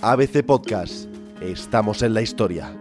[0.00, 1.08] ABC Podcast.
[1.40, 2.72] Estamos en la historia.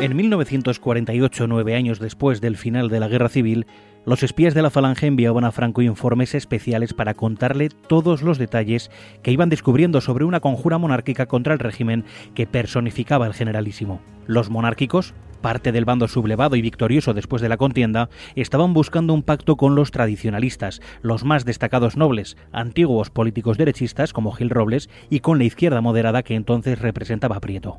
[0.00, 3.66] En 1948, nueve años después del final de la Guerra Civil,
[4.04, 8.90] los espías de la Falange enviaban a Franco informes especiales para contarle todos los detalles
[9.22, 14.00] que iban descubriendo sobre una conjura monárquica contra el régimen que personificaba el generalísimo.
[14.26, 15.14] Los monárquicos,
[15.46, 19.76] parte del bando sublevado y victorioso después de la contienda, estaban buscando un pacto con
[19.76, 25.44] los tradicionalistas, los más destacados nobles, antiguos políticos derechistas como Gil Robles y con la
[25.44, 27.78] izquierda moderada que entonces representaba Prieto.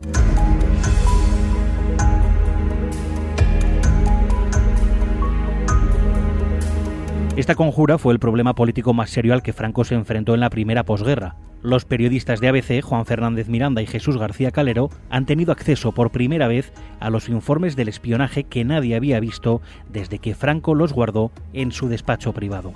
[7.36, 10.50] Esta conjura fue el problema político más serio al que Franco se enfrentó en la
[10.50, 11.36] primera posguerra.
[11.68, 16.12] Los periodistas de ABC, Juan Fernández Miranda y Jesús García Calero, han tenido acceso por
[16.12, 16.72] primera vez
[17.02, 21.74] a los informes del espionaje que nadie había visto desde que Franco los guardó en
[21.74, 22.72] su despacho privado.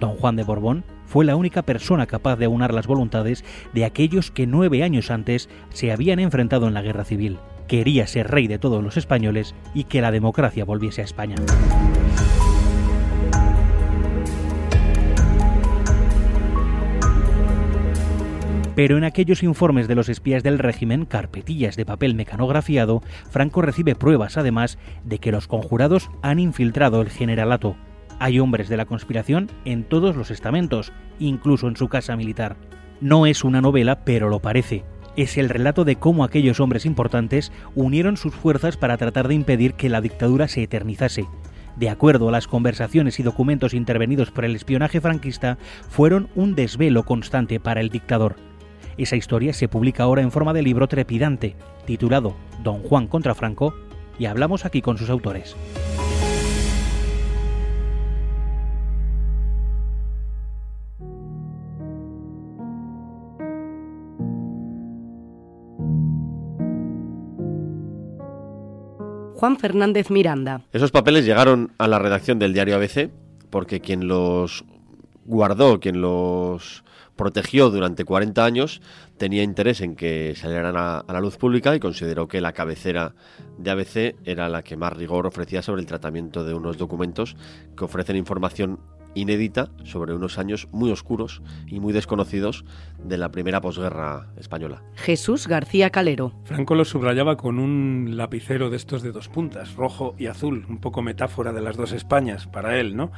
[0.00, 4.32] Don Juan de Borbón fue la única persona capaz de aunar las voluntades de aquellos
[4.32, 7.38] que nueve años antes se habían enfrentado en la guerra civil.
[7.68, 11.36] Quería ser rey de todos los españoles y que la democracia volviese a España.
[18.74, 23.94] Pero en aquellos informes de los espías del régimen, carpetillas de papel mecanografiado, Franco recibe
[23.94, 27.76] pruebas, además, de que los conjurados han infiltrado el generalato.
[28.18, 32.56] Hay hombres de la conspiración en todos los estamentos, incluso en su casa militar.
[33.02, 34.84] No es una novela, pero lo parece.
[35.16, 39.74] Es el relato de cómo aquellos hombres importantes unieron sus fuerzas para tratar de impedir
[39.74, 41.26] que la dictadura se eternizase.
[41.76, 45.58] De acuerdo a las conversaciones y documentos intervenidos por el espionaje franquista,
[45.90, 48.36] fueron un desvelo constante para el dictador.
[48.96, 53.74] Esa historia se publica ahora en forma de libro trepidante, titulado Don Juan contra Franco,
[54.18, 55.56] y hablamos aquí con sus autores.
[69.42, 70.60] Juan Fernández Miranda.
[70.72, 73.10] Esos papeles llegaron a la redacción del diario ABC
[73.50, 74.64] porque quien los
[75.24, 76.84] guardó, quien los
[77.16, 78.80] protegió durante 40 años,
[79.16, 83.14] tenía interés en que salieran a, la luz pública y consideró que la cabecera
[83.58, 87.36] de ABC era la que más rigor ofrecía sobre el tratamiento de unos documentos
[87.76, 88.80] que ofrecen información
[89.14, 92.64] inédita sobre unos años muy oscuros y muy desconocidos
[93.04, 94.82] de la primera posguerra española.
[94.94, 96.32] Jesús García Calero.
[96.44, 100.78] Franco lo subrayaba con un lapicero de estos de dos puntas, rojo y azul, un
[100.78, 103.12] poco metáfora de las dos Españas para él, ¿no?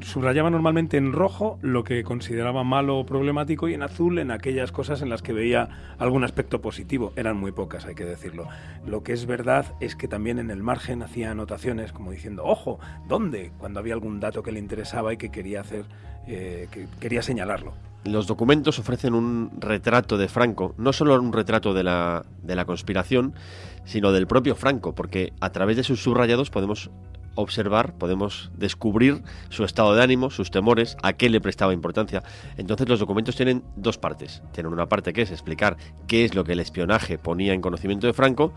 [0.00, 4.72] Subrayaba normalmente en rojo lo que consideraba malo o problemático y en azul en aquellas
[4.72, 7.12] cosas en las que veía algún aspecto positivo.
[7.16, 8.48] Eran muy pocas, hay que decirlo.
[8.86, 12.78] Lo que es verdad es que también en el margen hacía anotaciones como diciendo, ojo,
[13.08, 13.52] ¿dónde?
[13.58, 15.84] Cuando había algún dato que le interesaba y que quería hacer,
[16.26, 17.72] eh, que quería señalarlo.
[18.04, 22.64] Los documentos ofrecen un retrato de Franco, no solo un retrato de la, de la
[22.64, 23.34] conspiración,
[23.84, 26.90] sino del propio Franco, porque a través de sus subrayados podemos
[27.36, 32.22] observar, podemos descubrir su estado de ánimo, sus temores, a qué le prestaba importancia.
[32.56, 34.42] Entonces los documentos tienen dos partes.
[34.52, 35.76] Tienen una parte que es explicar
[36.08, 38.52] qué es lo que el espionaje ponía en conocimiento de Franco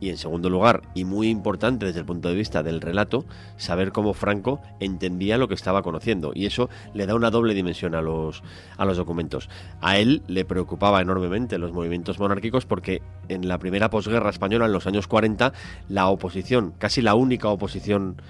[0.00, 3.24] y en segundo lugar, y muy importante desde el punto de vista del relato,
[3.56, 6.32] saber cómo Franco entendía lo que estaba conociendo.
[6.34, 8.42] Y eso le da una doble dimensión a los,
[8.76, 9.48] a los documentos.
[9.80, 14.72] A él le preocupaba enormemente los movimientos monárquicos porque en la primera posguerra española, en
[14.72, 15.52] los años 40,
[15.88, 18.20] la oposición, casi la única oposición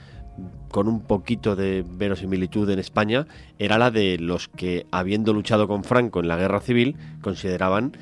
[0.71, 3.27] con un poquito de verosimilitud en España,
[3.59, 7.97] era la de los que, habiendo luchado con Franco en la guerra civil, consideraban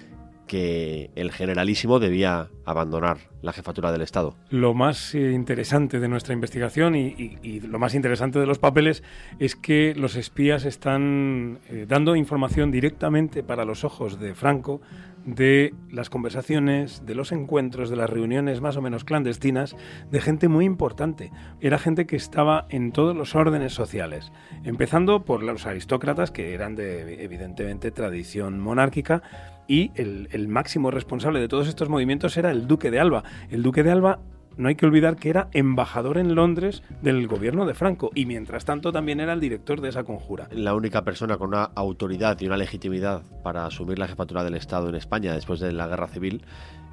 [0.47, 4.35] que el generalísimo debía abandonar la jefatura del Estado.
[4.51, 9.03] Lo más eh, interesante de nuestra investigación y, lo más interesante de los papeles
[9.39, 14.81] es que los espías están eh, dando información directamente para los ojos de Franco
[15.25, 19.77] de las conversaciones, de los encuentros, de las reuniones más o menos clandestinas
[20.11, 21.33] de gente muy importante.
[21.61, 24.33] Era gente que estaba en todos los órdenes sociales,
[24.65, 29.23] empezando por los aristócratas que eran de evidentemente tradición monárquica
[29.67, 33.25] y el, máximo responsable de todos estos movimientos era el duque de Alba.
[33.51, 34.21] El duque de Alba
[34.57, 38.65] no hay que olvidar que era embajador en Londres del gobierno de Franco y mientras
[38.65, 40.49] tanto también era el director de esa conjura.
[40.53, 44.89] La única persona con una autoridad y una legitimidad para asumir la jefatura del Estado
[44.89, 46.43] en España después de la guerra civil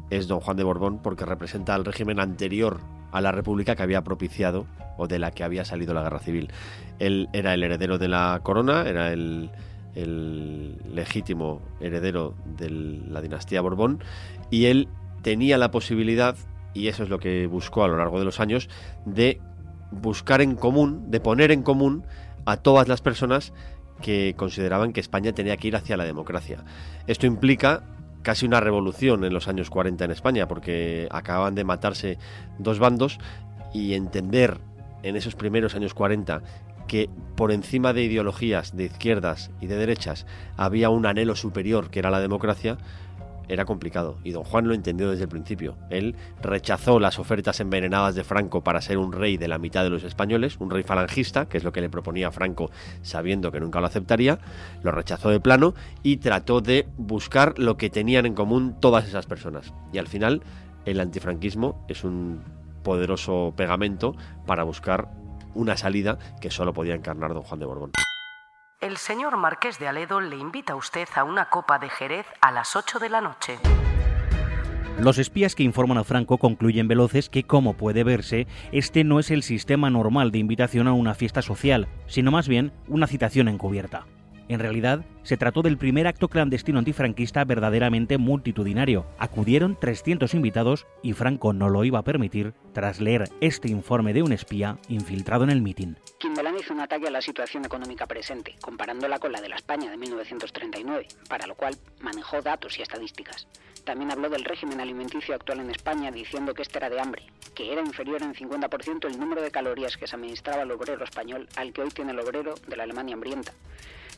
[0.09, 2.79] es don Juan de Borbón porque representa al régimen anterior
[3.11, 4.65] a la república que había propiciado
[4.97, 6.49] o de la que había salido la guerra civil.
[6.99, 9.51] Él era el heredero de la corona, era el,
[9.95, 14.03] el legítimo heredero de la dinastía Borbón
[14.49, 14.87] y él
[15.21, 16.35] tenía la posibilidad
[16.73, 18.69] y eso es lo que buscó a lo largo de los años,
[19.05, 19.41] de
[19.91, 22.03] buscar en común, de poner en común
[22.45, 23.53] a todas las personas
[24.01, 26.63] que consideraban que España tenía que ir hacia la democracia.
[27.07, 27.83] Esto implica
[28.21, 32.17] casi una revolución en los años 40 en España, porque acababan de matarse
[32.57, 33.19] dos bandos
[33.73, 34.59] y entender
[35.03, 36.41] en esos primeros años 40
[36.91, 40.25] que por encima de ideologías de izquierdas y de derechas
[40.57, 42.77] había un anhelo superior que era la democracia,
[43.47, 45.77] era complicado y don Juan lo entendió desde el principio.
[45.89, 49.89] Él rechazó las ofertas envenenadas de Franco para ser un rey de la mitad de
[49.89, 52.71] los españoles, un rey falangista, que es lo que le proponía Franco
[53.03, 54.39] sabiendo que nunca lo aceptaría,
[54.83, 55.73] lo rechazó de plano
[56.03, 59.73] y trató de buscar lo que tenían en común todas esas personas.
[59.93, 60.43] Y al final
[60.83, 62.41] el antifranquismo es un
[62.83, 64.13] poderoso pegamento
[64.45, 65.20] para buscar
[65.53, 67.91] una salida que solo podía encarnar don Juan de Borbón.
[68.79, 72.51] El señor Marqués de Aledo le invita a usted a una copa de Jerez a
[72.51, 73.59] las 8 de la noche.
[74.99, 79.31] Los espías que informan a Franco concluyen veloces que, como puede verse, este no es
[79.31, 84.05] el sistema normal de invitación a una fiesta social, sino más bien una citación encubierta.
[84.51, 89.05] En realidad, se trató del primer acto clandestino antifranquista verdaderamente multitudinario.
[89.17, 94.23] Acudieron 300 invitados y Franco no lo iba a permitir tras leer este informe de
[94.23, 95.97] un espía infiltrado en el mitin.
[96.19, 99.89] Kimberlán hizo un ataque a la situación económica presente, comparándola con la de la España
[99.89, 103.47] de 1939, para lo cual manejó datos y estadísticas.
[103.85, 107.23] También habló del régimen alimenticio actual en España, diciendo que este era de hambre,
[107.55, 111.47] que era inferior en 50% el número de calorías que se administraba el obrero español
[111.55, 113.53] al que hoy tiene el obrero de la Alemania hambrienta.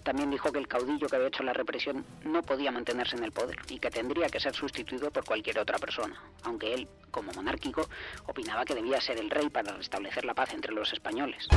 [0.04, 3.32] También dijo que el caudillo que había hecho la represión no podía mantenerse en el
[3.32, 7.88] poder y que tendría que ser sustituido por cualquier otra persona, aunque él, como monárquico,
[8.28, 11.48] opinaba que debía ser el rey para restablecer la paz entre los españoles.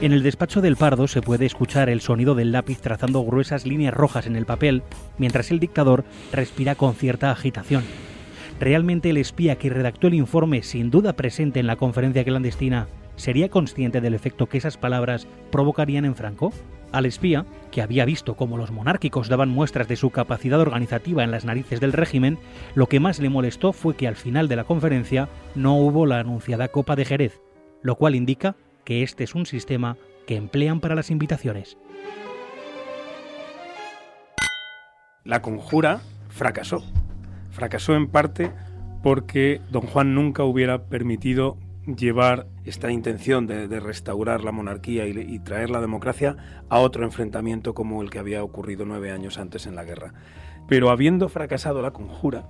[0.00, 3.94] En el despacho del Pardo se puede escuchar el sonido del lápiz trazando gruesas líneas
[3.94, 4.82] rojas en el papel,
[5.18, 7.84] mientras el dictador respira con cierta agitación.
[8.60, 13.48] ¿Realmente el espía que redactó el informe, sin duda presente en la conferencia clandestina, sería
[13.48, 16.52] consciente del efecto que esas palabras provocarían en Franco?
[16.92, 21.30] Al espía, que había visto cómo los monárquicos daban muestras de su capacidad organizativa en
[21.30, 22.38] las narices del régimen,
[22.74, 26.20] lo que más le molestó fue que al final de la conferencia no hubo la
[26.20, 27.40] anunciada Copa de Jerez,
[27.80, 31.78] lo cual indica que este es un sistema que emplean para las invitaciones.
[35.24, 36.82] La conjura fracasó.
[37.50, 38.52] Fracasó en parte
[39.02, 41.56] porque don Juan nunca hubiera permitido
[41.86, 46.36] llevar esta intención de, restaurar la monarquía y, traer la democracia
[46.68, 50.14] a otro enfrentamiento como el que había ocurrido nueve años antes en la guerra.
[50.68, 52.46] Pero habiendo fracasado la conjura,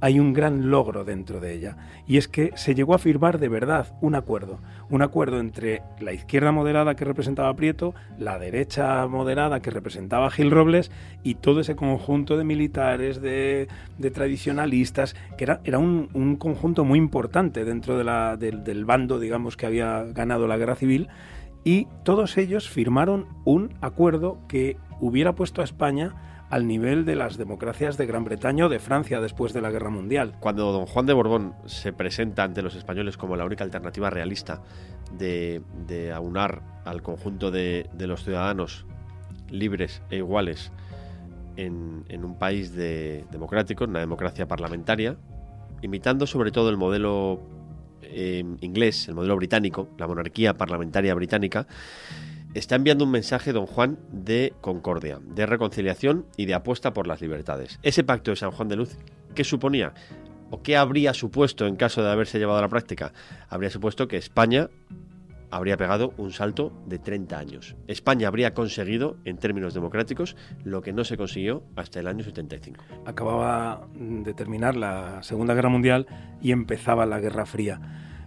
[0.00, 1.76] hay un gran logro dentro de ella,
[2.06, 4.60] y es que se llegó a firmar de verdad un acuerdo,
[4.90, 10.50] un acuerdo entre la izquierda moderada que representaba Prieto, la derecha moderada que representaba Gil
[10.50, 10.90] Robles
[11.22, 13.68] y todo ese conjunto de militares, de,
[14.12, 20.04] tradicionalistas, que era, un, conjunto muy importante dentro de la, del bando, digamos, que había
[20.04, 21.08] ganado la guerra civil,
[21.64, 27.36] y todos ellos firmaron un acuerdo que hubiera puesto a España al nivel de las
[27.36, 30.34] democracias de Gran Bretaña o de Francia después de la Guerra Mundial.
[30.38, 34.62] Cuando don Juan de Borbón se presenta ante los españoles como la única alternativa realista
[35.18, 35.62] de,
[36.14, 38.86] aunar al conjunto de, los ciudadanos
[39.50, 40.72] libres e iguales
[41.56, 45.16] en, un país democrático, en una democracia parlamentaria,
[45.82, 47.40] imitando sobre todo el modelo
[48.02, 51.66] eh, inglés, el modelo británico, la monarquía parlamentaria británica,
[52.54, 57.20] está enviando un mensaje, don Juan, de concordia, de reconciliación y de apuesta por las
[57.20, 57.78] libertades.
[57.82, 58.96] Ese pacto de San Juan de Luz,
[59.34, 59.92] ¿qué suponía?
[60.50, 63.12] ¿O qué habría supuesto en caso de haberse llevado a la práctica?
[63.48, 64.68] Habría supuesto que España
[65.50, 67.76] habría pegado un salto de 30 años.
[67.86, 72.84] España habría conseguido, en términos democráticos, lo que no se consiguió hasta el año 75.
[73.04, 76.06] Acababa de terminar la Segunda Guerra Mundial
[76.40, 77.80] y empezaba la Guerra Fría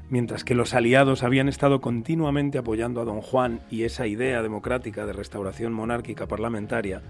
[0.10, 5.06] mientras que los aliados habían estado continuamente apoyando a don Juan y esa idea democrática
[5.06, 7.02] de restauración monárquica parlamentaria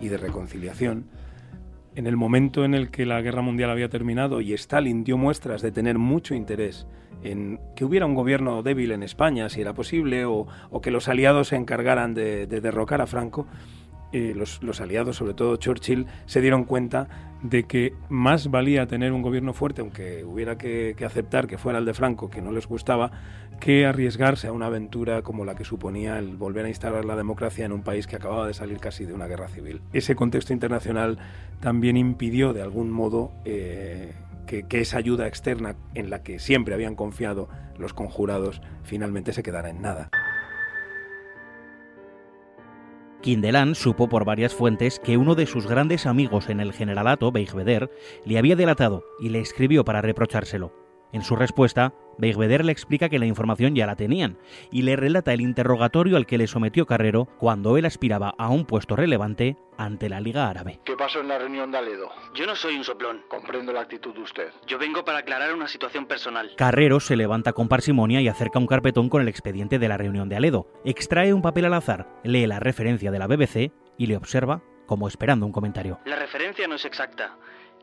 [0.00, 1.06] y de reconciliación,
[1.94, 5.62] en el momento en el que la guerra mundial había terminado y Stalin dio muestras
[5.62, 6.86] de tener mucho interés
[7.24, 10.46] en que hubiera un gobierno débil en España, si era posible, o,
[10.80, 13.46] que los aliados se encargaran de derrocar a Franco,
[14.12, 17.08] los, aliados, sobre todo Churchill, se dieron cuenta
[17.42, 21.84] de que más valía tener un gobierno fuerte, aunque hubiera que, aceptar que fuera el
[21.84, 23.12] de Franco, que no les gustaba,
[23.60, 27.64] que arriesgarse a una aventura como la que suponía el volver a instalar la democracia
[27.64, 29.82] en un país que acababa de salir casi de una guerra civil.
[29.92, 31.18] Ese contexto internacional
[31.60, 34.14] también impidió, de algún modo, eh,
[34.48, 39.70] que, esa ayuda externa en la que siempre habían confiado los conjurados finalmente se quedara
[39.70, 40.08] en nada.
[43.20, 47.90] Quindelán supo por varias fuentes que uno de sus grandes amigos en el generalato, Beigbeder,
[48.24, 50.72] le había delatado y le escribió para reprochárselo.
[51.12, 54.36] En su respuesta, Beigbeder le explica que la información ya la tenían
[54.70, 58.64] y le relata el interrogatorio al que le sometió Carrero cuando él aspiraba a un
[58.66, 60.80] puesto relevante ante la Liga Árabe.
[60.84, 62.10] ¿Qué pasó en la reunión de Aledo?
[62.34, 63.22] Yo no soy un soplón.
[63.28, 64.48] Comprendo la actitud de usted.
[64.66, 66.50] Yo vengo para aclarar una situación personal.
[66.56, 70.28] Carrero se levanta con parsimonia y acerca un carpetón con el expediente de la reunión
[70.28, 70.66] de Aledo.
[70.84, 75.06] Extrae un papel al azar, lee la referencia de la BBC y le observa como
[75.06, 76.00] esperando un comentario.
[76.06, 77.36] La referencia no es exacta.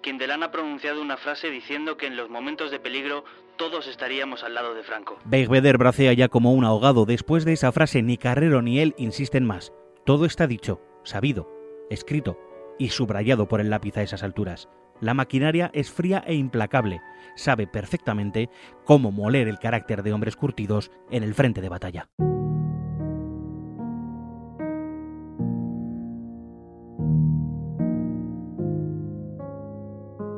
[0.06, 3.26] Quindelán ha pronunciado una frase diciendo que en los momentos de peligro
[3.58, 5.18] todos estaríamos al lado de Franco.
[5.26, 7.08] Beigbeder bracea ya como un ahogado.
[7.08, 9.74] Después de esa frase, ni Carrero ni él insisten más.
[10.06, 11.50] Todo está dicho, sabido,
[11.90, 12.38] escrito
[12.78, 14.70] y subrayado por el lápiz a esas alturas.
[15.02, 17.02] La maquinaria es fría e implacable.
[17.36, 18.52] Sabe perfectamente
[18.84, 22.10] cómo moler el carácter de hombres curtidos en el frente de batalla.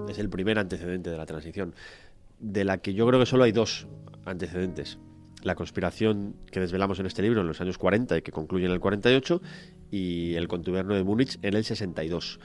[0.07, 1.75] Es el primer antecedente de la transición,
[2.39, 3.87] de la que yo creo que solo hay dos
[4.25, 4.97] antecedentes.
[5.43, 8.71] La conspiración que desvelamos en este libro en los años 40 y que concluye en
[8.71, 9.41] el 48
[9.91, 12.39] y el contubernio de Múnich en el 62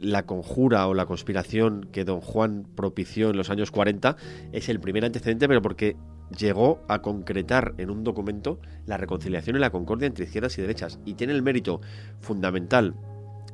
[0.00, 4.16] la conjura o la conspiración que don Juan propició en los años 40
[4.52, 5.96] es el primer antecedente, pero porque
[6.36, 10.98] llegó a concretar en un documento la reconciliación y la concordia entre izquierdas y derechas.
[11.04, 11.80] Y tiene el mérito
[12.20, 12.94] fundamental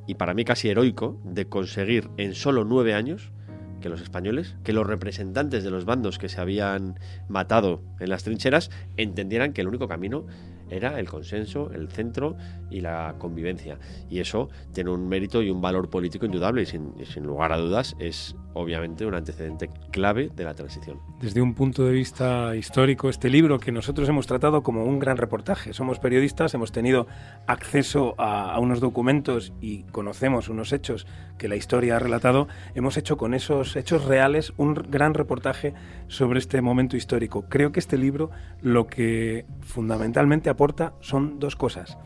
[0.06, 3.32] y para mí casi heroico de conseguir en solo nueve años
[3.80, 8.25] que los españoles, que los representantes de los bandos que se habían matado en las
[8.25, 10.26] trincheras entendieran que el único camino
[10.70, 12.37] era el consenso, el centro
[12.70, 13.78] y la convivencia.
[14.08, 17.58] Y eso tiene un mérito y un valor político indudable y sin, sin, lugar a
[17.58, 21.00] dudas es obviamente un antecedente clave de la transición.
[21.20, 25.16] Desde un punto de vista histórico, este libro que nosotros hemos tratado como un gran
[25.16, 25.73] reportaje.
[25.73, 27.06] Somos periodistas, hemos tenido
[27.46, 31.06] acceso a, unos documentos y conocemos unos hechos
[31.38, 32.49] que la historia ha relatado.
[32.75, 35.75] Hemos hecho con esos hechos reales un gran reportaje
[36.08, 37.46] sobre este momento histórico.
[37.49, 38.30] Creo que este libro
[38.62, 41.99] lo que fundamentalmente aporta son dos cosas.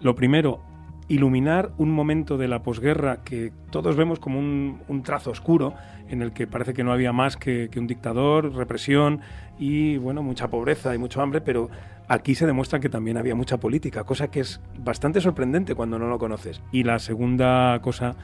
[0.00, 0.60] Lo primero,
[1.08, 5.74] iluminar un momento de la posguerra que todos vemos como un, trazo oscuro
[6.08, 9.20] en el que parece que no había más que, que, un dictador, represión
[9.58, 11.68] y bueno, mucha pobreza y mucho hambre, pero
[12.08, 16.08] aquí se demuestra que también había mucha política, cosa que es bastante sorprendente cuando no
[16.08, 16.62] lo conoces.
[16.72, 18.16] Y la segunda cosa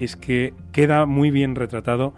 [0.00, 2.14] es que queda muy bien retratado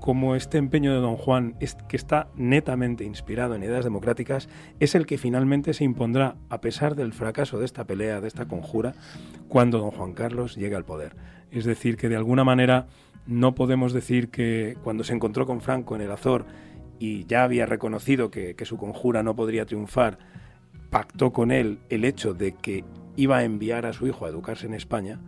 [0.00, 1.56] como este empeño de don Juan,
[1.88, 4.48] que está netamente inspirado en ideas democráticas,
[4.80, 8.48] es el que finalmente se impondrá, a pesar del fracaso de esta pelea, de esta
[8.48, 8.94] conjura,
[9.48, 11.14] cuando don Juan Carlos llegue al poder.
[11.50, 12.88] Es decir, que de alguna manera
[13.26, 16.46] no podemos decir que cuando se encontró con Franco en el Azor
[16.98, 20.18] y ya había reconocido que, que su conjura no podría triunfar,
[20.90, 22.84] pactó con él el hecho de que
[23.16, 25.20] iba a enviar a su hijo a educarse en España,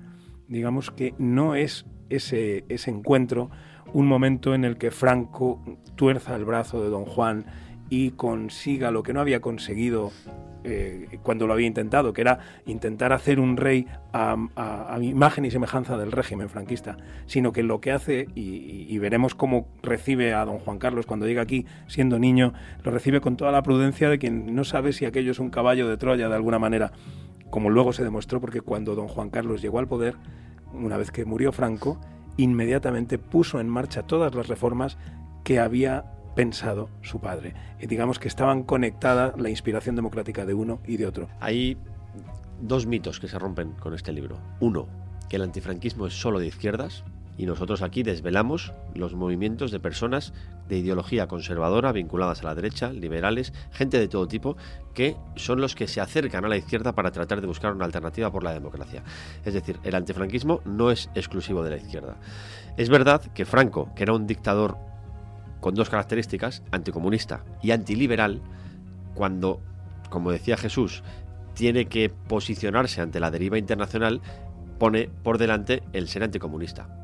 [0.49, 3.51] digamos que no es ese, ese encuentro
[3.93, 5.61] un momento en el que Franco
[5.97, 7.45] tuerza el brazo de don Juan
[7.91, 10.13] y consiga lo que no había conseguido
[10.65, 14.37] eh, cuando lo había intentado, que era intentar hacer un rey a,
[15.01, 16.97] imagen y semejanza del régimen franquista,
[17.27, 21.27] sino que lo que hace, y, y, veremos cómo recibe a don Juan Carlos cuando
[21.27, 22.53] llega aquí siendo niño,
[22.85, 25.89] lo recibe con toda la prudencia de quien no sabe si aquello es un caballo
[25.89, 26.93] de Troya de alguna manera,
[27.51, 30.15] como luego se demostró, porque cuando don Juan Carlos llegó al poder,
[30.73, 32.01] una vez que murió Franco,
[32.37, 34.99] inmediatamente puso en marcha todas las reformas
[35.45, 37.55] que había pensado su padre.
[37.81, 41.29] Y digamos que estaban conectadas la inspiración democrática de uno y de otro.
[41.41, 41.77] Hay
[42.61, 44.39] dos mitos que se rompen con este libro.
[44.61, 44.87] Uno,
[45.29, 47.05] que el antifranquismo es solo de izquierdas,
[47.43, 50.33] y nosotros aquí desvelamos los movimientos de personas
[50.69, 54.57] de ideología conservadora vinculadas a la derecha, liberales, gente de todo tipo,
[54.95, 58.31] que son los que se acercan a la izquierda para tratar de buscar una alternativa
[58.31, 59.03] por la democracia.
[59.45, 62.15] Es decir, el antifranquismo no es exclusivo de la izquierda.
[62.77, 64.79] Es verdad que Franco, que era un dictador
[65.61, 68.41] con dos características, anticomunista y antiliberal,
[69.15, 69.59] cuando,
[70.11, 71.03] como decía Jesús,
[71.55, 74.21] tiene que posicionarse ante la deriva internacional,
[74.79, 77.02] pone por delante el ser anticomunista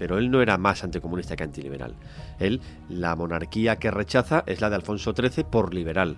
[0.00, 1.94] pero él no era más anticomunista que antiliberal.
[2.38, 6.16] Él, la monarquía que rechaza es la de Alfonso XIII por liberal.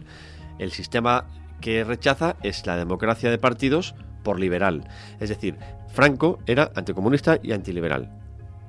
[0.60, 1.26] El sistema
[1.60, 4.84] que rechaza es la democracia de partidos por liberal.
[5.18, 5.56] Es decir,
[5.88, 8.08] Franco era anticomunista y antiliberal.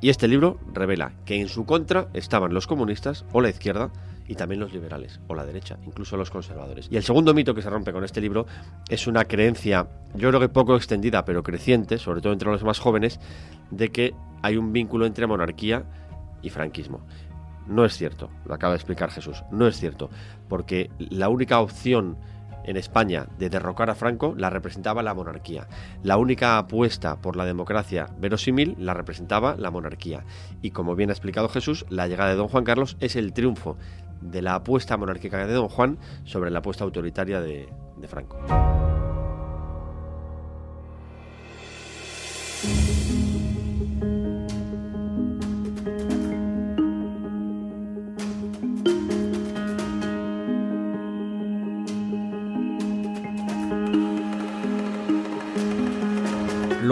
[0.01, 3.91] Y este libro revela que en su contra estaban los comunistas o la izquierda
[4.33, 6.87] y también los liberales o la derecha, incluso los conservadores.
[6.89, 8.47] Y el segundo mito que se rompe con este libro
[8.89, 12.79] es una creencia, yo creo que poco extendida, pero creciente, sobre todo entre los más
[12.79, 13.19] jóvenes,
[13.69, 15.83] de que hay un vínculo entre monarquía
[16.41, 17.01] y franquismo.
[17.67, 20.09] No es cierto, lo acaba de explicar Jesús, no es cierto,
[20.49, 22.17] porque la única opción
[22.63, 25.67] en España de derrocar a Franco la representaba la monarquía.
[26.01, 30.23] La única apuesta por la democracia verosímil la representaba la monarquía.
[30.61, 33.77] Y como bien ha explicado Jesús, la llegada de don Juan Carlos es el triunfo
[34.23, 37.67] de la apuesta monárquica de don Juan sobre la apuesta autoritaria de,
[38.07, 38.37] Franco.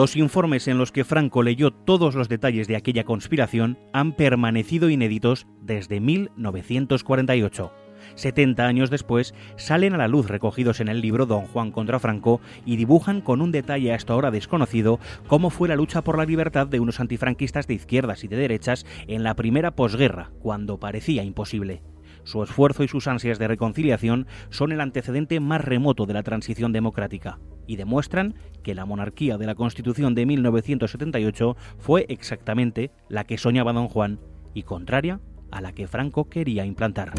[0.01, 4.89] Los informes en los que Franco leyó todos los detalles de aquella conspiración han permanecido
[4.89, 7.71] inéditos desde 1948.
[8.15, 12.41] 70 años después, salen a la luz recogidos en el libro Don Juan contra Franco
[12.65, 16.65] y dibujan con un detalle hasta ahora desconocido cómo fue la lucha por la libertad
[16.65, 21.83] de unos antifranquistas de izquierdas y de derechas en la primera posguerra, cuando parecía imposible.
[22.23, 26.71] Su esfuerzo y sus ansias de reconciliación son el antecedente más remoto de la transición
[26.71, 33.37] democrática y demuestran que la monarquía de la Constitución de 1978 fue exactamente la que
[33.37, 34.19] soñaba don Juan
[34.53, 35.19] y contraria
[35.51, 37.13] a la que Franco quería implantar.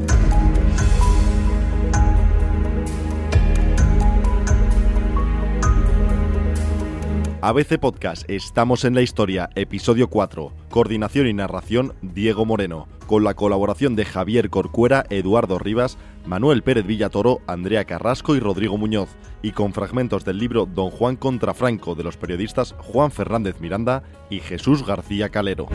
[7.45, 10.53] ABC Podcast, estamos en la historia, episodio 4.
[10.71, 12.87] Coordinación y narración, Diego Moreno.
[13.09, 18.79] Con la colaboración de Javier Corcuera, Eduardo Rivas, Manuel Pérez Villatoro, Andrea Carrasco y Rodrigo
[18.79, 19.09] Muñoz.
[19.43, 24.05] Y con fragmentos del libro Don Juan contra Franco de los periodistas Juan Fernández Miranda
[24.31, 25.67] y Jesús García Calero.